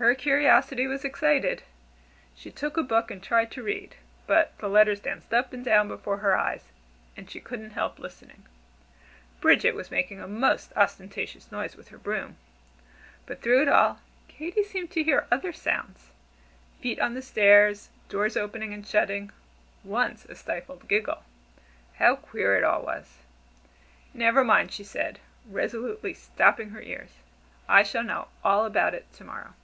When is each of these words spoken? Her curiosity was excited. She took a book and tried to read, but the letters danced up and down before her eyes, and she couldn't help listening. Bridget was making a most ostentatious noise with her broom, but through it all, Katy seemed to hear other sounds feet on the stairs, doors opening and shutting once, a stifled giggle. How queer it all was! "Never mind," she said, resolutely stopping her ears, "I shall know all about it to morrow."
Her 0.00 0.14
curiosity 0.14 0.86
was 0.86 1.04
excited. 1.04 1.64
She 2.36 2.52
took 2.52 2.76
a 2.76 2.84
book 2.84 3.10
and 3.10 3.20
tried 3.20 3.50
to 3.50 3.64
read, 3.64 3.96
but 4.28 4.56
the 4.58 4.68
letters 4.68 5.00
danced 5.00 5.34
up 5.34 5.52
and 5.52 5.64
down 5.64 5.88
before 5.88 6.18
her 6.18 6.36
eyes, 6.38 6.68
and 7.16 7.28
she 7.28 7.40
couldn't 7.40 7.70
help 7.72 7.98
listening. 7.98 8.44
Bridget 9.40 9.72
was 9.74 9.90
making 9.90 10.20
a 10.20 10.28
most 10.28 10.72
ostentatious 10.76 11.50
noise 11.50 11.74
with 11.74 11.88
her 11.88 11.98
broom, 11.98 12.36
but 13.26 13.42
through 13.42 13.60
it 13.62 13.66
all, 13.68 13.98
Katy 14.28 14.62
seemed 14.62 14.92
to 14.92 15.02
hear 15.02 15.26
other 15.32 15.52
sounds 15.52 16.12
feet 16.80 17.00
on 17.00 17.14
the 17.14 17.20
stairs, 17.20 17.88
doors 18.08 18.36
opening 18.36 18.72
and 18.72 18.86
shutting 18.86 19.32
once, 19.82 20.24
a 20.26 20.36
stifled 20.36 20.86
giggle. 20.86 21.24
How 21.94 22.14
queer 22.14 22.54
it 22.56 22.62
all 22.62 22.82
was! 22.84 23.18
"Never 24.14 24.44
mind," 24.44 24.70
she 24.70 24.84
said, 24.84 25.18
resolutely 25.44 26.14
stopping 26.14 26.70
her 26.70 26.82
ears, 26.82 27.14
"I 27.68 27.82
shall 27.82 28.04
know 28.04 28.28
all 28.44 28.64
about 28.64 28.94
it 28.94 29.12
to 29.14 29.24
morrow." 29.24 29.54